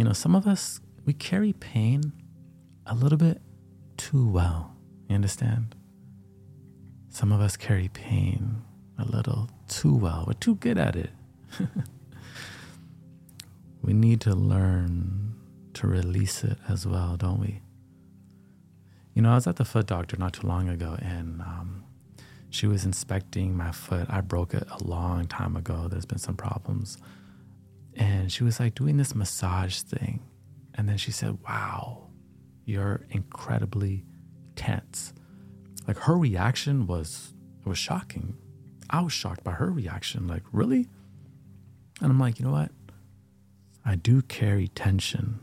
[0.00, 2.14] You know, some of us, we carry pain
[2.86, 3.42] a little bit
[3.98, 4.74] too well.
[5.10, 5.74] You understand?
[7.10, 8.62] Some of us carry pain
[8.98, 10.24] a little too well.
[10.26, 11.10] We're too good at it.
[13.82, 15.34] we need to learn
[15.74, 17.60] to release it as well, don't we?
[19.12, 21.84] You know, I was at the foot doctor not too long ago and um,
[22.48, 24.06] she was inspecting my foot.
[24.08, 25.88] I broke it a long time ago.
[25.90, 26.96] There's been some problems.
[27.96, 30.22] And she was like doing this massage thing.
[30.74, 32.08] And then she said, Wow,
[32.64, 34.04] you're incredibly
[34.56, 35.12] tense.
[35.86, 37.34] Like her reaction was
[37.64, 38.36] it was shocking.
[38.88, 40.26] I was shocked by her reaction.
[40.26, 40.88] Like, really?
[42.00, 42.72] And I'm like, you know what?
[43.84, 45.40] I do carry tension.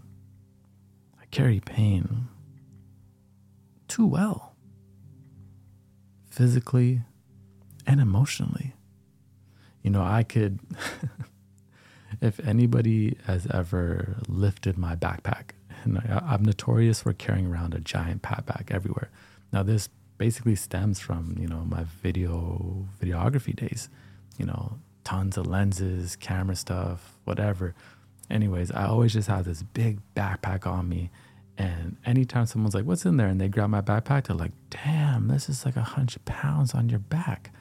[1.20, 2.28] I carry pain
[3.88, 4.56] too well,
[6.30, 7.02] physically
[7.86, 8.74] and emotionally.
[9.82, 10.60] You know, I could,
[12.22, 15.52] if anybody has ever lifted my backpack,
[15.84, 19.10] and I, am notorious for carrying around a giant backpack everywhere.
[19.52, 23.90] Now, this basically stems from you know my video videography days
[24.38, 27.76] you know tons of lenses camera stuff whatever.
[28.30, 31.12] Anyways i always just have this big backpack on me
[31.58, 33.28] and anytime someone's like what's in there?
[33.28, 36.90] and they grab my backpack they're like damn this is like a hundred pounds on
[36.90, 37.52] your back.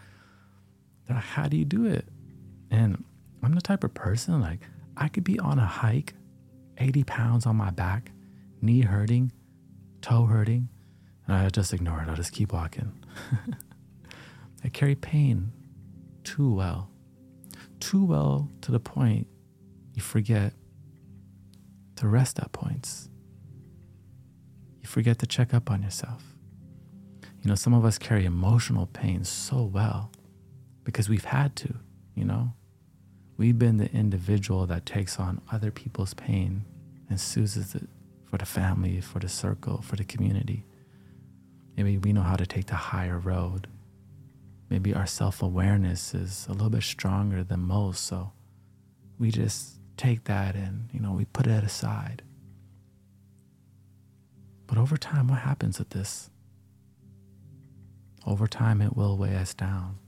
[1.09, 2.07] Like how do you do it?
[2.71, 3.05] And
[3.43, 4.61] i'm the type of person like
[4.97, 6.15] i could be on a hike
[6.79, 8.13] 80 pounds on my back
[8.61, 9.33] knee hurting
[10.01, 10.69] toe hurting
[11.27, 12.09] and I just ignore it.
[12.09, 12.93] I'll just keep walking.
[14.65, 15.53] I carry pain
[16.25, 16.91] too well.
[17.81, 19.27] Too well to the point
[19.95, 20.53] you forget
[21.97, 23.09] to rest at points.
[24.81, 26.23] You forget to check up on yourself.
[27.43, 30.13] You know, some of us carry emotional pain so well
[30.85, 31.75] because we've had to,
[32.15, 32.53] you know.
[33.37, 36.65] We've been the individual that takes on other people's pain
[37.11, 37.89] and soothes it
[38.25, 40.65] for the family, for the circle, for the community.
[41.77, 43.67] Maybe we know how to take the higher road.
[44.71, 48.05] Maybe our self awareness is a little bit stronger than most.
[48.05, 48.33] So
[49.19, 52.23] we just take that and, you know, we put it aside.
[54.67, 56.31] But over time, what happens with this?
[58.27, 59.99] Over time, it will weigh us down.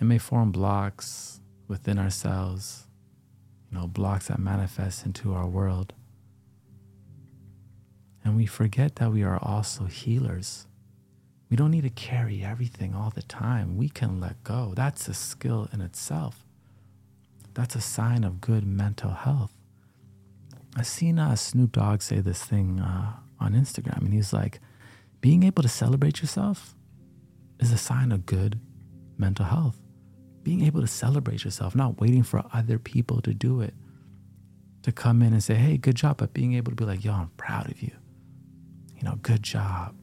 [0.00, 2.86] It may form blocks within ourselves,
[3.70, 5.92] you know, blocks that manifest into our world.
[8.24, 10.66] And we forget that we are also healers.
[11.50, 13.76] We don't need to carry everything all the time.
[13.76, 14.72] We can let go.
[14.74, 16.44] That's a skill in itself.
[17.52, 19.52] That's a sign of good mental health.
[20.76, 24.60] I seen uh, Snoop Dogg say this thing uh, on Instagram, and he's like,
[25.20, 26.74] being able to celebrate yourself
[27.60, 28.58] is a sign of good
[29.16, 29.83] mental health.
[30.44, 33.74] Being able to celebrate yourself, not waiting for other people to do it,
[34.82, 37.12] to come in and say, hey, good job, but being able to be like, yo,
[37.12, 37.90] I'm proud of you
[39.04, 39.94] you know, good job.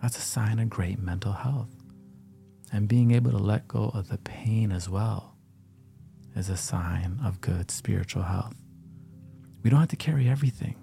[0.00, 1.70] That's a sign of great mental health.
[2.72, 5.34] And being able to let go of the pain as well
[6.36, 8.54] is a sign of good spiritual health.
[9.62, 10.76] We don't have to carry everything.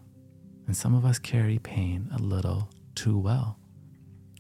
[0.68, 3.58] And some of us carry pain a little too well.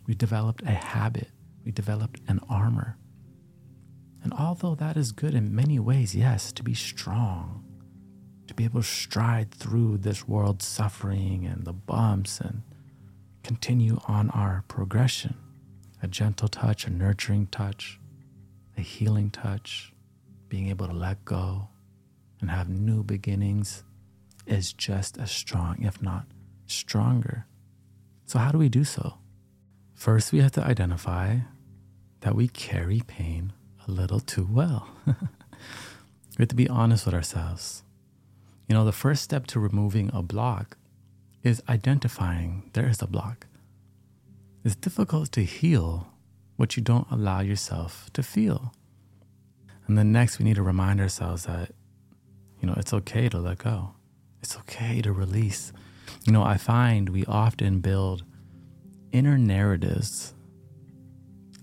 [0.07, 1.29] We developed a habit,
[1.63, 2.97] we developed an armor.
[4.23, 7.63] And although that is good in many ways, yes, to be strong,
[8.47, 12.61] to be able to stride through this world's suffering and the bumps and
[13.43, 15.35] continue on our progression
[16.03, 17.99] a gentle touch, a nurturing touch,
[18.75, 19.93] a healing touch,
[20.49, 21.69] being able to let go
[22.39, 23.83] and have new beginnings
[24.47, 26.25] is just as strong, if not
[26.65, 27.45] stronger.
[28.25, 29.15] So, how do we do so?
[29.93, 31.37] First, we have to identify
[32.21, 33.53] that we carry pain
[33.87, 34.87] a little too well.
[35.05, 35.15] we
[36.39, 37.83] have to be honest with ourselves.
[38.67, 40.77] You know, the first step to removing a block
[41.43, 43.47] is identifying there is a block.
[44.63, 46.07] It's difficult to heal
[46.55, 48.73] what you don't allow yourself to feel.
[49.87, 51.71] And then next, we need to remind ourselves that,
[52.59, 53.95] you know, it's okay to let go.
[54.41, 55.73] It's okay to release.
[56.25, 58.23] You know, I find we often build
[59.11, 60.33] inner narratives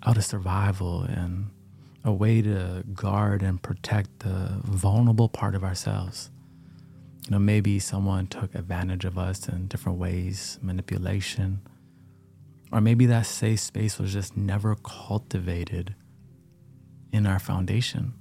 [0.05, 1.51] out of survival and
[2.09, 6.31] a way to guard and protect the vulnerable part of ourselves
[7.29, 11.61] you know, maybe someone took advantage of us in different ways, manipulation,
[12.73, 15.95] or maybe that safe space was just never cultivated
[17.13, 18.15] in our foundation.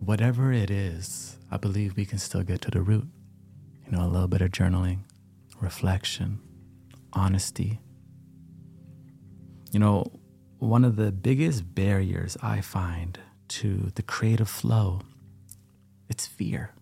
[0.00, 3.06] Whatever it is, I believe we can still get to the root.
[3.86, 5.02] You know, a little bit of journaling,
[5.60, 6.40] reflection,
[7.12, 7.78] honesty.
[9.70, 10.10] You know,
[10.58, 13.18] one of the biggest barriers I find
[13.48, 15.02] to the creative flow,
[16.08, 16.72] it's fear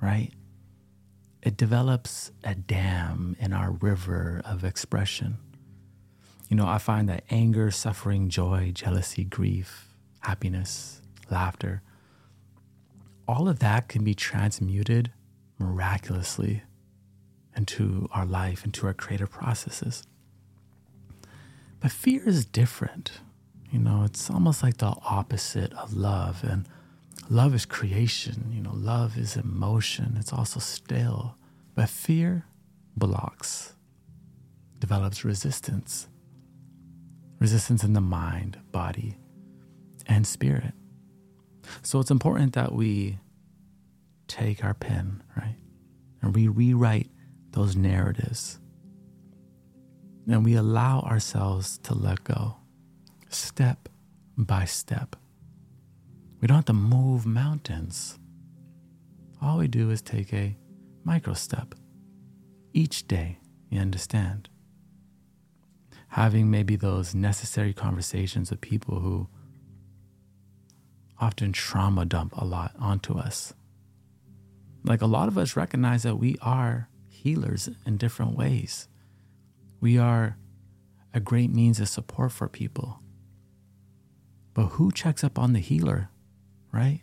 [0.00, 0.30] right?
[1.44, 5.36] it develops a dam in our river of expression.
[6.48, 9.88] You know, I find that anger, suffering, joy, jealousy, grief,
[10.20, 11.82] happiness, laughter,
[13.28, 15.12] all of that can be transmuted
[15.58, 16.62] miraculously
[17.54, 20.02] into our life, into our creative processes.
[21.84, 23.12] But fear is different.
[23.70, 26.42] You know, it's almost like the opposite of love.
[26.42, 26.66] And
[27.28, 31.36] love is creation, you know, love is emotion, it's also still.
[31.74, 32.46] But fear
[32.96, 33.74] blocks,
[34.78, 36.08] develops resistance,
[37.38, 39.18] resistance in the mind, body,
[40.06, 40.72] and spirit.
[41.82, 43.18] So it's important that we
[44.26, 45.58] take our pen, right?
[46.22, 47.10] And we rewrite
[47.50, 48.58] those narratives.
[50.26, 52.56] And we allow ourselves to let go
[53.28, 53.88] step
[54.36, 55.16] by step.
[56.40, 58.18] We don't have to move mountains.
[59.42, 60.56] All we do is take a
[61.04, 61.74] micro step
[62.72, 63.38] each day,
[63.70, 64.48] you understand?
[66.08, 69.28] Having maybe those necessary conversations with people who
[71.20, 73.54] often trauma dump a lot onto us.
[74.82, 78.88] Like a lot of us recognize that we are healers in different ways.
[79.84, 80.38] We are
[81.12, 83.00] a great means of support for people.
[84.54, 86.08] But who checks up on the healer,
[86.72, 87.02] right?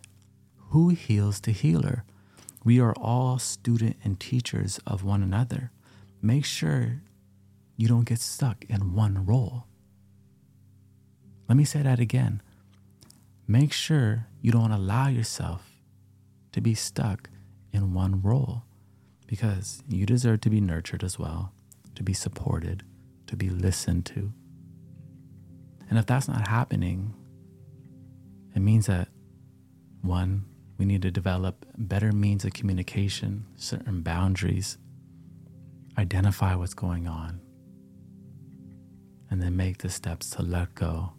[0.70, 2.06] Who heals the healer?
[2.64, 5.70] We are all student and teachers of one another.
[6.24, 7.04] Make sure
[7.78, 9.68] you don't get stuck in one role.
[11.48, 12.42] Let me say that again.
[13.48, 15.70] Make sure you don't allow yourself
[16.52, 17.30] to be stuck
[17.72, 18.64] in one role
[19.28, 21.54] because you deserve to be nurtured as well,
[22.02, 22.84] to be supported,
[23.28, 24.34] to be listened to.
[25.88, 27.14] And if that's not happening,
[28.56, 29.10] it means that
[30.02, 30.46] one,
[30.80, 34.80] we need to develop better means of communication, certain boundaries,
[35.96, 37.40] identify what's going on,
[39.30, 41.14] and then make the steps to let go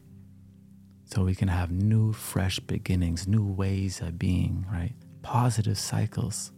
[1.04, 4.94] so we can have new, fresh beginnings, new ways of being, right?
[5.22, 6.50] Positive cycles.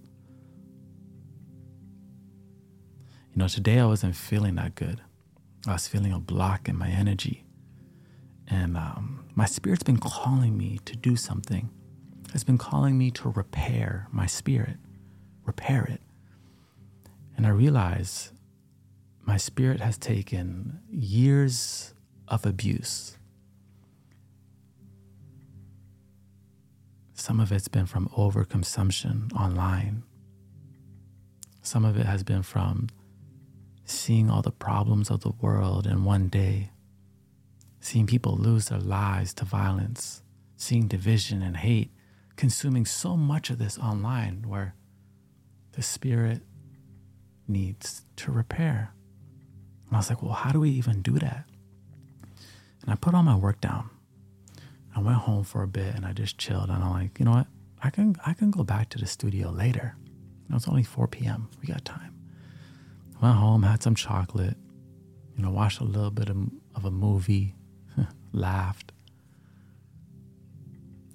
[3.35, 5.01] You know, today I wasn't feeling that good.
[5.67, 7.45] I was feeling a block in my energy.
[8.47, 11.69] And um, my spirit's been calling me to do something
[12.33, 14.77] It's been calling me to repair my spirit,
[15.45, 16.01] repair it.
[17.37, 18.33] And I realize
[19.23, 21.95] my spirit has taken years
[22.29, 23.19] of abuse.
[27.15, 30.05] Some of it's been from overconsumption online.
[31.63, 32.89] Some of it has been from
[34.05, 36.71] seeing all the problems of the world in one day,
[37.81, 40.23] seeing people lose their lives to violence,
[40.59, 41.91] seeing division and hate
[42.37, 44.75] consuming so much of this online where
[45.73, 46.43] the spirit
[47.49, 48.93] needs to repair.
[49.87, 51.47] And I was like, well, how do we even do that?
[52.83, 53.89] And I put all my work down.
[54.95, 56.69] I went home for a bit and I just chilled.
[56.69, 57.47] And I'm like, you know what?
[57.83, 59.97] I can I can go back to the studio later.
[59.97, 61.49] You know, it's only 4 p.m.
[61.63, 62.14] We got time.
[63.25, 64.59] Went home, had some chocolate,
[65.35, 66.37] you know, watched a little bit of,
[66.75, 67.55] of a movie,
[68.33, 68.93] laughed.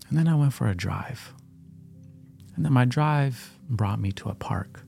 [0.09, 1.35] And then I went for a drive.
[2.55, 4.81] And then my drive brought me to a park.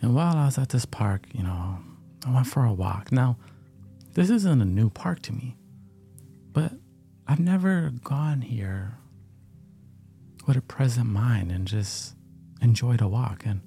[0.00, 1.76] And while I was at this park, you know,
[2.26, 3.12] I went for a walk.
[3.12, 3.36] Now,
[4.14, 5.58] this isn't a new park to me,
[6.54, 6.72] but
[7.26, 8.96] I've never gone here
[10.46, 12.16] with a present mind and just
[12.62, 13.44] enjoyed a walk.
[13.44, 13.60] And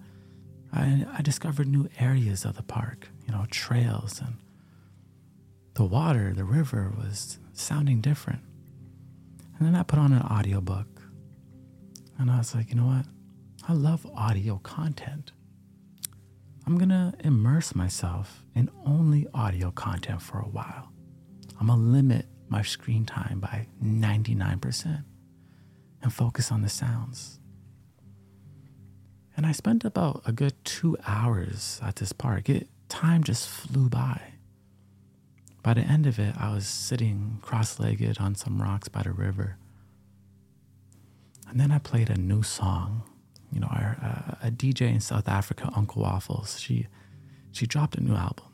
[0.73, 4.35] I, I discovered new areas of the park, you know, trails and
[5.73, 8.41] the water, the river was sounding different.
[9.57, 10.87] And then I put on an audiobook.
[12.17, 13.05] And I was like, you know what?
[13.67, 15.31] I love audio content.
[16.65, 20.91] I'm going to immerse myself in only audio content for a while.
[21.59, 25.03] I'm going to limit my screen time by 99%
[26.01, 27.39] and focus on the sounds.
[29.35, 32.49] And I spent about a good two hours at this park.
[32.49, 34.21] It, time just flew by.
[35.63, 39.11] By the end of it, I was sitting cross legged on some rocks by the
[39.11, 39.57] river.
[41.49, 43.03] And then I played a new song.
[43.51, 46.87] You know, our, uh, a DJ in South Africa, Uncle Waffles, she,
[47.51, 48.45] she dropped a new album.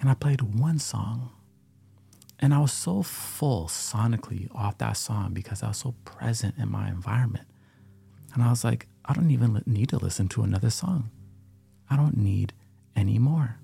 [0.00, 1.30] And I played one song.
[2.38, 6.70] And I was so full sonically off that song because I was so present in
[6.70, 7.46] my environment.
[8.34, 11.10] And I was like, I don't even need to listen to another song.
[11.88, 12.52] I don't need
[12.94, 13.58] any more.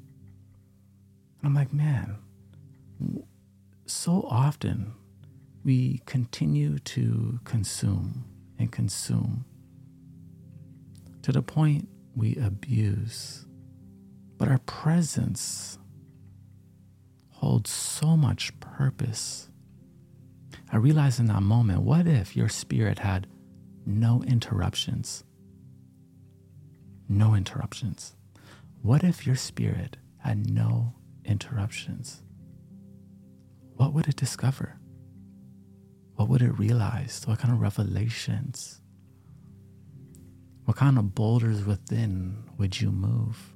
[1.39, 2.17] And I'm like, man,
[3.87, 4.93] so often
[5.65, 8.25] we continue to consume
[8.59, 9.45] and consume
[11.23, 13.45] to the point we abuse.
[14.39, 15.79] But our presence
[17.31, 19.49] holds so much purpose.
[20.73, 23.27] I realized in that moment what if your spirit had
[23.87, 25.25] no interruptions?
[27.09, 28.17] No interruptions.
[28.83, 32.23] What if your spirit had no interruptions?
[33.77, 34.79] What would it discover?
[36.17, 37.23] What would it realize?
[37.27, 38.81] What kind of revelations?
[40.65, 43.55] What kind of boulders within would you move?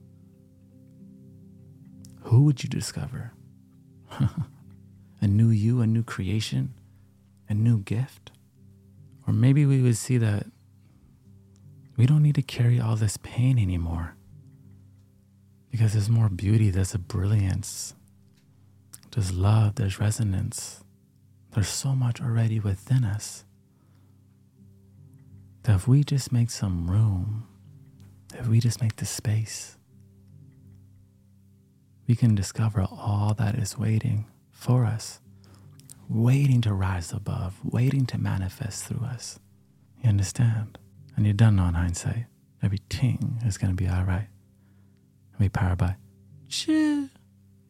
[2.23, 3.33] Who would you discover?
[5.21, 6.75] a new you, a new creation,
[7.49, 8.31] a new gift?
[9.31, 10.45] Or maybe we would see that
[11.97, 14.17] we don't need to carry all this pain anymore
[15.71, 17.95] because there's more beauty, there's a brilliance,
[19.13, 20.83] there's love, there's resonance.
[21.53, 23.45] There's so much already within us
[25.63, 27.47] that if we just make some room,
[28.35, 29.77] if we just make the space,
[32.09, 35.21] we can discover all that is waiting for us,
[36.11, 39.39] waiting to rise above, waiting to manifest through us.
[40.03, 40.79] You understand?
[41.17, 42.27] And you're done on Hindzsight.
[42.63, 44.29] Everything is going to be all right.
[45.33, 45.97] And be powered by.